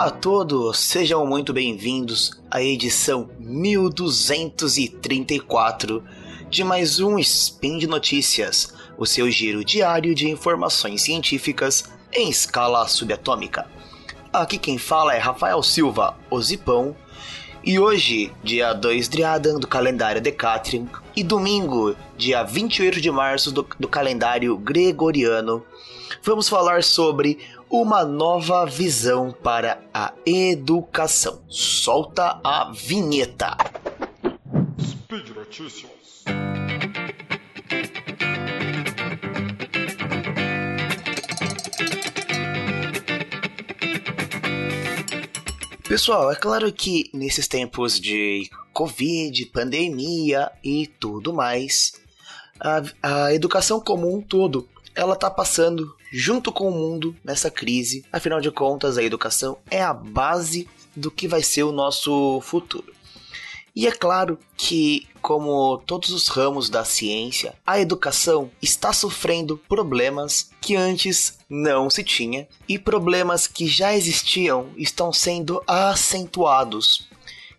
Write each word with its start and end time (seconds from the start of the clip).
Olá 0.00 0.08
a 0.08 0.12
todos, 0.12 0.78
sejam 0.78 1.26
muito 1.26 1.52
bem-vindos 1.52 2.30
à 2.50 2.62
edição 2.62 3.28
1234 3.38 6.02
de 6.48 6.64
mais 6.64 7.00
um 7.00 7.18
Spin 7.18 7.76
de 7.76 7.86
Notícias, 7.86 8.72
o 8.96 9.04
seu 9.04 9.30
giro 9.30 9.62
diário 9.62 10.14
de 10.14 10.30
informações 10.30 11.02
científicas 11.02 11.92
em 12.14 12.30
escala 12.30 12.88
subatômica. 12.88 13.66
Aqui 14.32 14.56
quem 14.56 14.78
fala 14.78 15.14
é 15.14 15.18
Rafael 15.18 15.62
Silva, 15.62 16.16
o 16.30 16.40
Zipão, 16.40 16.96
e 17.62 17.78
hoje, 17.78 18.32
dia 18.42 18.72
2 18.72 19.06
de 19.06 19.22
Adam 19.22 19.60
do 19.60 19.66
calendário 19.66 20.22
Decatrium, 20.22 20.88
e 21.14 21.22
domingo, 21.22 21.94
dia 22.16 22.42
28 22.42 23.02
de 23.02 23.10
março 23.10 23.52
do, 23.52 23.66
do 23.78 23.86
calendário 23.86 24.56
Gregoriano, 24.56 25.62
vamos 26.22 26.48
falar 26.48 26.82
sobre 26.82 27.38
uma 27.70 28.04
nova 28.04 28.66
visão 28.66 29.30
para 29.30 29.80
a 29.94 30.12
educação. 30.26 31.40
Solta 31.48 32.40
a 32.42 32.72
vinheta. 32.74 33.56
Speed 34.80 35.28
Notícias. 35.28 36.24
Pessoal, 45.86 46.32
é 46.32 46.36
claro 46.36 46.72
que 46.72 47.08
nesses 47.14 47.46
tempos 47.46 48.00
de 48.00 48.50
Covid, 48.72 49.46
pandemia 49.46 50.50
e 50.62 50.88
tudo 50.88 51.32
mais, 51.32 51.92
a, 52.58 52.82
a 53.02 53.34
educação 53.34 53.80
como 53.80 54.12
um 54.12 54.20
todo, 54.20 54.68
ela 54.94 55.14
tá 55.14 55.30
passando 55.30 55.94
junto 56.10 56.52
com 56.52 56.68
o 56.68 56.72
mundo 56.72 57.16
nessa 57.24 57.50
crise. 57.50 58.04
Afinal 58.12 58.40
de 58.40 58.50
contas, 58.50 58.98
a 58.98 59.02
educação 59.02 59.58
é 59.70 59.82
a 59.82 59.94
base 59.94 60.68
do 60.94 61.10
que 61.10 61.28
vai 61.28 61.42
ser 61.42 61.62
o 61.62 61.72
nosso 61.72 62.40
futuro. 62.42 62.92
E 63.74 63.86
é 63.86 63.92
claro 63.92 64.38
que, 64.56 65.06
como 65.22 65.78
todos 65.86 66.10
os 66.10 66.28
ramos 66.28 66.68
da 66.68 66.84
ciência, 66.84 67.54
a 67.64 67.78
educação 67.80 68.50
está 68.60 68.92
sofrendo 68.92 69.56
problemas 69.56 70.50
que 70.60 70.74
antes 70.74 71.38
não 71.48 71.88
se 71.88 72.02
tinha 72.02 72.48
e 72.68 72.78
problemas 72.78 73.46
que 73.46 73.66
já 73.66 73.94
existiam 73.94 74.70
estão 74.76 75.12
sendo 75.12 75.62
acentuados. 75.66 77.08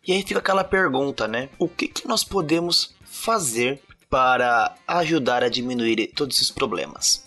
E 0.05 0.11
aí 0.11 0.23
fica 0.23 0.39
aquela 0.39 0.63
pergunta, 0.63 1.27
né? 1.27 1.49
O 1.57 1.67
que, 1.67 1.87
que 1.87 2.07
nós 2.07 2.23
podemos 2.23 2.93
fazer 3.05 3.81
para 4.09 4.75
ajudar 4.85 5.43
a 5.43 5.49
diminuir 5.49 6.07
todos 6.07 6.35
esses 6.35 6.51
problemas? 6.51 7.25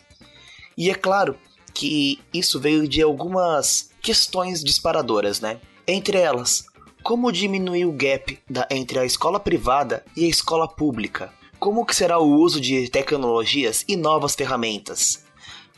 E 0.77 0.91
é 0.91 0.95
claro 0.95 1.37
que 1.73 2.21
isso 2.33 2.61
veio 2.61 2.87
de 2.87 3.03
algumas 3.03 3.91
questões 4.01 4.63
disparadoras, 4.63 5.41
né? 5.41 5.61
Entre 5.87 6.19
elas, 6.19 6.65
como 7.03 7.31
diminuir 7.31 7.85
o 7.85 7.93
gap 7.93 8.39
da, 8.49 8.67
entre 8.71 8.99
a 8.99 9.05
escola 9.05 9.39
privada 9.39 10.05
e 10.17 10.25
a 10.25 10.29
escola 10.29 10.67
pública? 10.67 11.33
Como 11.59 11.85
que 11.85 11.95
será 11.95 12.19
o 12.19 12.31
uso 12.31 12.61
de 12.61 12.89
tecnologias 12.89 13.85
e 13.89 13.97
novas 13.97 14.35
ferramentas? 14.35 15.25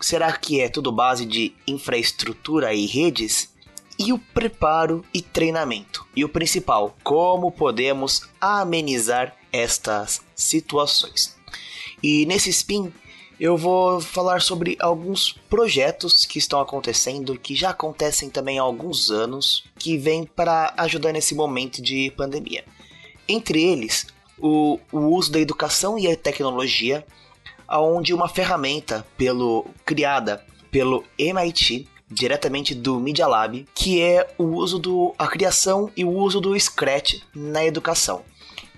Será 0.00 0.32
que 0.32 0.60
é 0.60 0.68
tudo 0.68 0.92
base 0.92 1.24
de 1.24 1.54
infraestrutura 1.66 2.74
e 2.74 2.86
redes? 2.86 3.52
E 3.98 4.12
o 4.12 4.18
preparo 4.18 5.04
e 5.12 5.22
treinamento. 5.22 6.06
E 6.14 6.24
o 6.24 6.28
principal, 6.28 6.94
como 7.02 7.50
podemos 7.50 8.22
amenizar 8.40 9.34
estas 9.50 10.20
situações. 10.34 11.34
E 12.02 12.26
nesse 12.26 12.50
spin 12.50 12.92
eu 13.38 13.56
vou 13.56 14.00
falar 14.00 14.40
sobre 14.40 14.76
alguns 14.80 15.32
projetos 15.32 16.24
que 16.24 16.38
estão 16.38 16.60
acontecendo, 16.60 17.38
que 17.38 17.54
já 17.54 17.70
acontecem 17.70 18.30
também 18.30 18.58
há 18.58 18.62
alguns 18.62 19.10
anos, 19.10 19.64
que 19.78 19.98
vêm 19.98 20.24
para 20.24 20.72
ajudar 20.78 21.12
nesse 21.12 21.34
momento 21.34 21.82
de 21.82 22.10
pandemia. 22.16 22.64
Entre 23.28 23.62
eles, 23.62 24.06
o, 24.38 24.78
o 24.90 25.00
uso 25.00 25.32
da 25.32 25.40
educação 25.40 25.98
e 25.98 26.10
a 26.10 26.16
tecnologia, 26.16 27.04
onde 27.68 28.14
uma 28.14 28.28
ferramenta 28.28 29.06
pelo, 29.16 29.66
criada 29.84 30.42
pelo 30.70 31.04
MIT, 31.18 31.88
diretamente 32.08 32.74
do 32.74 33.00
Media 33.00 33.26
Lab, 33.26 33.66
que 33.74 34.00
é 34.00 34.28
o 34.38 34.44
uso 34.44 34.78
do 34.78 35.14
a 35.18 35.26
criação 35.26 35.90
e 35.96 36.04
o 36.04 36.10
uso 36.10 36.40
do 36.40 36.58
Scratch 36.58 37.20
na 37.34 37.64
educação. 37.64 38.22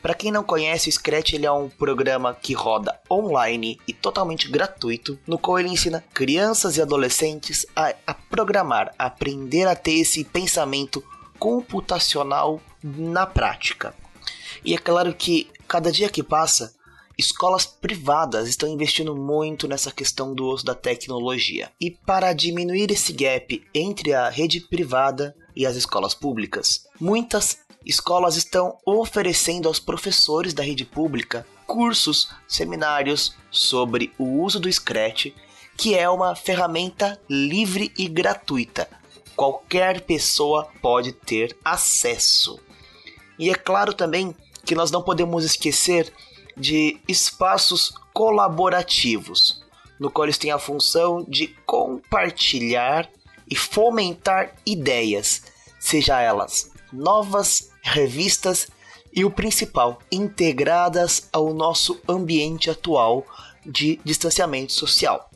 Para 0.01 0.15
quem 0.15 0.31
não 0.31 0.45
conhece, 0.45 0.89
o 0.89 0.93
Scratch 0.93 1.33
ele 1.33 1.45
é 1.45 1.51
um 1.51 1.69
programa 1.69 2.35
que 2.35 2.55
roda 2.55 2.99
online 3.11 3.79
e 3.87 3.93
totalmente 3.93 4.49
gratuito, 4.49 5.19
no 5.27 5.39
qual 5.39 5.59
ele 5.59 5.69
ensina 5.69 6.05
crianças 6.15 6.77
e 6.77 6.83
adolescentes 6.83 7.67
a, 7.75 7.95
a 8.07 8.15
programar, 8.15 8.95
a 8.99 9.07
aprender 9.07 9.67
a 9.67 9.75
ter 9.75 9.95
esse 9.95 10.25
pensamento 10.25 11.03
computacional 11.39 12.61
na 12.83 13.27
prática. 13.27 13.95
E 14.65 14.75
é 14.75 14.79
claro 14.79 15.13
que 15.15 15.51
cada 15.67 15.91
dia 15.91 16.09
que 16.09 16.23
passa, 16.23 16.75
escolas 17.19 17.67
privadas 17.67 18.49
estão 18.49 18.69
investindo 18.69 19.15
muito 19.17 19.67
nessa 19.67 19.91
questão 19.91 20.33
do 20.33 20.47
uso 20.47 20.65
da 20.65 20.75
tecnologia. 20.75 21.71
E 21.81 21.91
para 21.91 22.33
diminuir 22.33 22.93
esse 22.93 23.13
gap 23.13 23.61
entre 23.75 24.15
a 24.15 24.29
rede 24.29 24.61
privada 24.61 25.35
e 25.57 25.67
as 25.67 25.75
escolas 25.75 26.15
públicas, 26.15 26.87
muitas 27.01 27.59
escolas 27.85 28.37
estão 28.37 28.79
oferecendo 28.87 29.67
aos 29.67 29.81
professores 29.81 30.55
da 30.55 30.63
rede 30.63 30.85
pública 30.85 31.45
cursos, 31.67 32.31
seminários 32.47 33.35
sobre 33.51 34.13
o 34.17 34.43
uso 34.43 34.61
do 34.61 34.73
Scratch, 34.73 35.27
que 35.77 35.95
é 35.95 36.09
uma 36.09 36.35
ferramenta 36.35 37.21
livre 37.29 37.93
e 37.99 38.09
gratuita. 38.09 38.89
Qualquer 39.37 40.01
pessoa 40.01 40.69
pode 40.81 41.13
ter 41.13 41.57
acesso. 41.65 42.59
E 43.39 43.51
é 43.51 43.55
claro 43.55 43.93
também 43.93 44.35
que 44.65 44.75
nós 44.75 44.91
não 44.91 45.03
podemos 45.03 45.45
esquecer 45.45 46.13
de 46.59 46.99
espaços 47.07 47.93
colaborativos, 48.13 49.63
no 49.99 50.11
qual 50.11 50.27
eles 50.27 50.39
têm 50.39 50.51
a 50.51 50.59
função 50.59 51.25
de 51.27 51.49
compartilhar 51.65 53.09
e 53.51 53.57
fomentar 53.57 54.55
ideias, 54.67 55.43
seja 55.79 56.21
elas 56.21 56.71
novas 56.93 57.71
revistas 57.83 58.69
e 59.13 59.25
o 59.25 59.31
principal, 59.31 59.99
integradas 60.13 61.29
ao 61.33 61.53
nosso 61.53 62.01
ambiente 62.09 62.71
atual 62.71 63.27
de 63.65 63.99
distanciamento 64.05 64.73
social. 64.73 65.31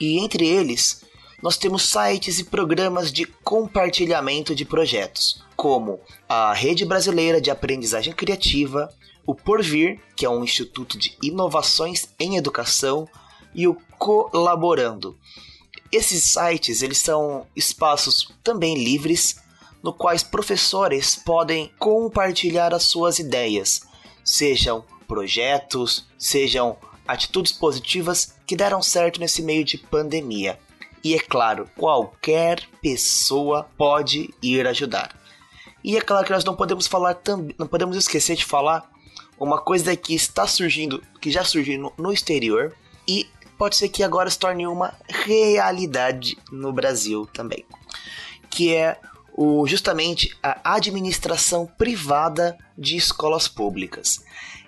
E 0.00 0.18
entre 0.18 0.46
eles, 0.46 1.04
nós 1.42 1.56
temos 1.56 1.88
sites 1.88 2.38
e 2.38 2.44
programas 2.44 3.12
de 3.12 3.24
compartilhamento 3.24 4.54
de 4.54 4.64
projetos, 4.64 5.44
como 5.56 6.00
a 6.28 6.52
Rede 6.52 6.84
Brasileira 6.84 7.40
de 7.40 7.50
Aprendizagem 7.50 8.12
Criativa, 8.12 8.92
o 9.28 9.34
Porvir, 9.34 10.00
que 10.16 10.24
é 10.24 10.30
um 10.30 10.42
instituto 10.42 10.96
de 10.96 11.14
inovações 11.22 12.08
em 12.18 12.38
educação, 12.38 13.06
e 13.54 13.68
o 13.68 13.76
Colaborando. 13.98 15.18
Esses 15.92 16.24
sites 16.24 16.80
eles 16.80 16.96
são 16.96 17.46
espaços 17.54 18.32
também 18.42 18.82
livres 18.82 19.36
no 19.82 19.92
quais 19.92 20.22
professores 20.22 21.14
podem 21.14 21.70
compartilhar 21.78 22.72
as 22.72 22.84
suas 22.84 23.18
ideias, 23.18 23.82
sejam 24.24 24.82
projetos, 25.06 26.06
sejam 26.18 26.78
atitudes 27.06 27.52
positivas 27.52 28.34
que 28.46 28.56
deram 28.56 28.80
certo 28.80 29.20
nesse 29.20 29.42
meio 29.42 29.62
de 29.62 29.76
pandemia. 29.76 30.58
E 31.04 31.14
é 31.14 31.18
claro, 31.18 31.68
qualquer 31.76 32.66
pessoa 32.80 33.68
pode 33.76 34.32
ir 34.42 34.66
ajudar. 34.66 35.14
E 35.84 35.98
é 35.98 36.00
claro 36.00 36.24
que 36.24 36.32
nós 36.32 36.44
não 36.44 36.56
podemos 36.56 36.86
falar 36.86 37.20
não 37.58 37.66
podemos 37.66 37.94
esquecer 37.94 38.34
de 38.34 38.46
falar 38.46 38.90
uma 39.38 39.60
coisa 39.60 39.94
que 39.96 40.14
está 40.14 40.46
surgindo, 40.46 41.02
que 41.20 41.30
já 41.30 41.44
surgiu 41.44 41.78
no, 41.78 41.92
no 41.96 42.12
exterior 42.12 42.74
e 43.06 43.26
pode 43.56 43.76
ser 43.76 43.88
que 43.88 44.02
agora 44.02 44.30
se 44.30 44.38
torne 44.38 44.66
uma 44.66 44.94
realidade 45.08 46.38
no 46.50 46.72
Brasil 46.72 47.26
também, 47.32 47.64
que 48.48 48.74
é 48.74 48.98
o, 49.32 49.66
justamente 49.66 50.36
a 50.42 50.74
administração 50.74 51.66
privada 51.66 52.56
de 52.76 52.96
escolas 52.96 53.48
públicas. 53.48 54.24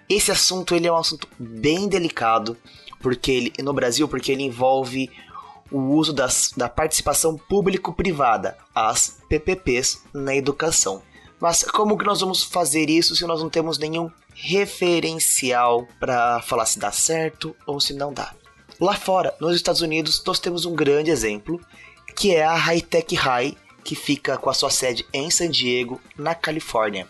Esse 0.08 0.32
assunto 0.32 0.75
ele 0.75 0.87
é 0.87 0.93
um 0.93 0.96
assunto 0.96 1.28
bem 1.38 1.88
delicado 1.88 2.56
porque 3.00 3.31
ele, 3.31 3.52
no 3.62 3.72
Brasil 3.72 4.06
porque 4.08 4.32
ele 4.32 4.43
envolve 4.43 5.11
o 5.70 5.78
uso 5.94 6.12
das, 6.12 6.52
da 6.56 6.69
participação 6.69 7.37
público-privada, 7.37 8.56
as 8.75 9.20
PPPs, 9.28 10.02
na 10.12 10.34
educação. 10.34 11.02
Mas 11.41 11.63
como 11.63 11.97
que 11.97 12.05
nós 12.05 12.21
vamos 12.21 12.45
fazer 12.45 12.91
isso 12.91 13.17
se 13.17 13.25
nós 13.25 13.41
não 13.41 13.49
temos 13.49 13.79
nenhum 13.79 14.11
referencial 14.35 15.89
para 15.99 16.43
falar 16.43 16.67
se 16.67 16.79
dá 16.79 16.93
certo 16.93 17.57
ou 17.67 17.81
se 17.81 17.95
não 17.95 18.13
dá? 18.13 18.35
Lá 18.79 18.95
fora, 18.95 19.35
nos 19.41 19.57
Estados 19.57 19.81
Unidos, 19.81 20.23
nós 20.27 20.39
temos 20.39 20.65
um 20.65 20.75
grande 20.75 21.11
exemplo, 21.11 21.61
que 22.15 22.35
é 22.35 22.45
a 22.45 22.55
High 22.55 22.83
Tech 22.83 23.15
High, 23.15 23.57
que 23.83 23.95
fica 23.95 24.37
com 24.37 24.51
a 24.51 24.55
sua 24.55 24.71
sede 24.71 25.07
em 25.13 25.31
San 25.31 25.51
Diego, 25.51 26.01
na 26.17 26.35
Califórnia, 26.35 27.09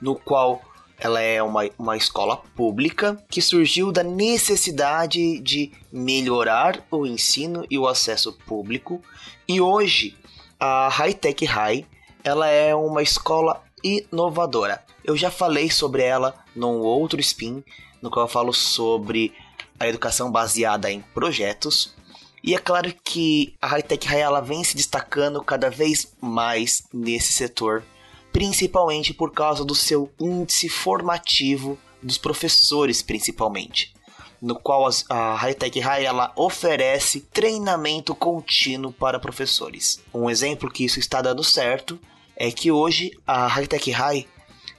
no 0.00 0.16
qual 0.16 0.60
ela 0.98 1.20
é 1.20 1.42
uma, 1.42 1.68
uma 1.78 1.96
escola 1.96 2.36
pública 2.54 3.22
que 3.28 3.42
surgiu 3.42 3.92
da 3.92 4.02
necessidade 4.02 5.38
de 5.40 5.70
melhorar 5.92 6.84
o 6.90 7.06
ensino 7.06 7.64
e 7.70 7.78
o 7.78 7.86
acesso 7.86 8.32
público, 8.32 9.02
e 9.46 9.60
hoje 9.60 10.16
a 10.58 10.88
High 10.88 11.14
Tech 11.14 11.44
High, 11.44 11.86
ela 12.26 12.48
é 12.48 12.74
uma 12.74 13.04
escola 13.04 13.62
inovadora. 13.84 14.84
Eu 15.04 15.16
já 15.16 15.30
falei 15.30 15.70
sobre 15.70 16.02
ela 16.02 16.34
num 16.56 16.80
outro 16.80 17.20
spin, 17.20 17.62
no 18.02 18.10
qual 18.10 18.24
eu 18.26 18.30
falo 18.30 18.52
sobre 18.52 19.32
a 19.78 19.86
educação 19.86 20.28
baseada 20.28 20.90
em 20.90 21.00
projetos. 21.14 21.94
E 22.42 22.52
é 22.52 22.58
claro 22.58 22.92
que 23.04 23.54
a 23.62 23.68
High 23.68 23.82
Tech 23.84 24.08
High 24.08 24.42
vem 24.42 24.64
se 24.64 24.74
destacando 24.74 25.40
cada 25.40 25.70
vez 25.70 26.12
mais 26.20 26.82
nesse 26.92 27.32
setor, 27.32 27.84
principalmente 28.32 29.14
por 29.14 29.30
causa 29.30 29.64
do 29.64 29.74
seu 29.74 30.10
índice 30.18 30.68
formativo 30.68 31.78
dos 32.02 32.18
professores, 32.18 33.02
principalmente 33.02 33.94
no 34.42 34.54
qual 34.54 34.88
a 35.08 35.34
Hightech 35.36 35.80
High 35.80 36.04
ela 36.04 36.30
oferece 36.36 37.20
treinamento 37.20 38.14
contínuo 38.14 38.92
para 38.92 39.18
professores. 39.18 40.00
Um 40.12 40.28
exemplo 40.28 40.70
que 40.70 40.84
isso 40.84 40.98
está 40.98 41.22
dando 41.22 41.42
certo 41.42 41.98
é 42.36 42.50
que 42.50 42.70
hoje 42.70 43.12
a 43.26 43.46
Hightech 43.46 43.90
High 43.90 44.26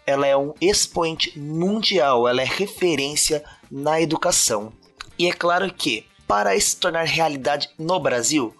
ela 0.05 0.25
é 0.25 0.37
um 0.37 0.53
expoente 0.61 1.37
mundial, 1.37 2.27
ela 2.27 2.41
é 2.41 2.45
referência 2.45 3.43
na 3.69 3.99
educação. 3.99 4.71
E 5.19 5.27
é 5.27 5.33
claro 5.33 5.73
que 5.73 6.05
para 6.27 6.55
isso 6.55 6.71
se 6.71 6.77
tornar 6.77 7.05
realidade 7.05 7.69
no 7.77 7.99
Brasil, 7.99 8.53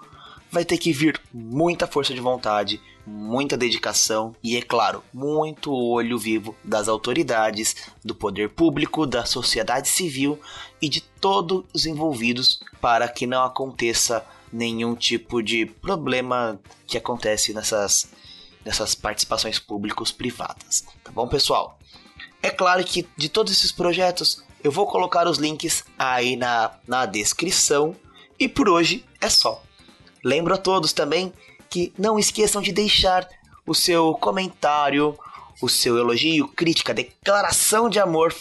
vai 0.52 0.64
ter 0.64 0.78
que 0.78 0.94
vir 0.94 1.20
muita 1.34 1.86
força 1.86 2.14
de 2.14 2.22
vontade, 2.22 2.82
muita 3.06 3.58
dedicação 3.58 4.36
e, 4.44 4.58
é 4.58 4.62
claro, 4.62 5.04
muito 5.14 5.74
olho 5.74 6.18
vivo 6.18 6.56
das 6.64 6.88
autoridades, 6.88 7.76
do 8.04 8.16
poder 8.16 8.50
público, 8.50 9.06
da 9.06 9.26
sociedade 9.26 9.88
civil 9.90 10.40
e 10.82 10.90
de 10.90 11.02
todos 11.02 11.64
os 11.74 11.86
envolvidos 11.86 12.62
para 12.82 13.08
que 13.08 13.28
não 13.28 13.44
aconteça 13.44 14.26
nenhum 14.52 14.96
tipo 14.96 15.44
de 15.44 15.66
problema 15.66 16.60
que 16.86 16.98
acontece 16.98 17.54
nessas, 17.54 18.10
nessas 18.68 18.94
participações 18.94 19.58
públicos 19.58 20.12
privadas. 20.12 20.84
Tá 21.04 21.10
bom, 21.12 21.28
pessoal? 21.28 21.80
É 22.44 22.50
claro 22.50 22.84
que 22.84 23.08
de 23.16 23.30
todos 23.30 23.54
esses 23.54 23.72
projetos 23.72 24.44
eu 24.64 24.72
vou 24.72 24.86
colocar 24.86 25.26
os 25.28 25.38
links 25.38 25.86
aí 25.98 26.36
na, 26.36 26.72
na 26.86 27.06
descrição. 27.06 27.96
E 28.38 28.48
por 28.48 28.68
hoje 28.68 29.06
é 29.22 29.30
só. 29.30 29.64
Lembro 30.24 30.54
a 30.54 30.58
todos 30.58 30.92
também 30.92 31.34
que 31.70 31.94
não 31.98 32.20
esqueçam 32.20 32.62
de 32.62 32.72
deixar 32.72 33.28
o 33.66 33.74
seu 33.74 34.14
comentário, 34.16 35.18
o 35.62 35.70
seu 35.70 35.98
elogio, 35.98 36.48
crítica, 36.50 36.94
declaração 36.94 37.90
de 37.90 38.00
amor 38.00 38.36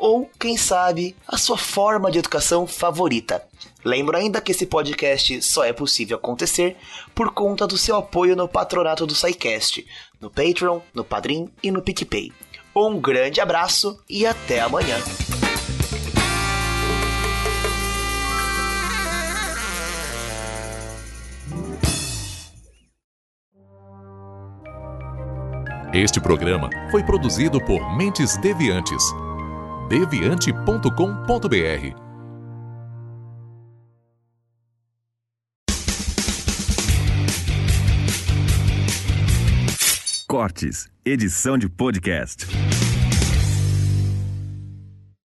ou, 0.00 0.28
quem 0.38 0.56
sabe, 0.56 1.14
a 1.28 1.36
sua 1.36 1.58
forma 1.58 2.10
de 2.10 2.18
educação 2.18 2.66
favorita. 2.66 3.44
Lembro 3.84 4.16
ainda 4.16 4.40
que 4.40 4.50
esse 4.50 4.64
podcast 4.64 5.42
só 5.42 5.62
é 5.62 5.74
possível 5.74 6.16
acontecer 6.16 6.76
por 7.14 7.32
conta 7.32 7.66
do 7.66 7.76
seu 7.76 7.96
apoio 7.96 8.34
no 8.34 8.48
patronato 8.48 9.06
do 9.06 9.14
SciCast, 9.14 9.86
no 10.18 10.30
Patreon, 10.30 10.80
no 10.94 11.04
Padrim 11.04 11.50
e 11.62 11.70
no 11.70 11.82
PicPay. 11.82 12.32
Um 12.74 12.98
grande 12.98 13.40
abraço 13.40 14.02
e 14.08 14.26
até 14.26 14.60
amanhã! 14.60 14.96
Este 25.92 26.20
programa 26.20 26.70
foi 26.90 27.02
produzido 27.02 27.60
por 27.60 27.96
Mentes 27.96 28.36
Deviantes. 28.36 29.02
deviante.com.br. 29.90 31.96
Cortes, 40.28 40.88
edição 41.04 41.58
de 41.58 41.68
podcast. 41.68 42.46